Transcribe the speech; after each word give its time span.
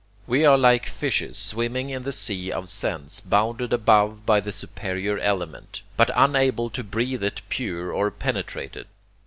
We 0.25 0.45
are 0.45 0.57
like 0.57 0.87
fishes 0.87 1.37
swimming 1.37 1.91
in 1.91 2.01
the 2.01 2.11
sea 2.11 2.51
of 2.51 2.69
sense, 2.69 3.19
bounded 3.21 3.71
above 3.71 4.25
by 4.25 4.39
the 4.39 4.51
superior 4.51 5.19
element, 5.19 5.83
but 5.95 6.09
unable 6.15 6.71
to 6.71 6.83
breathe 6.83 7.23
it 7.23 7.43
pure 7.49 7.93
or 7.93 8.09
penetrate 8.09 8.75
it. 8.75 8.87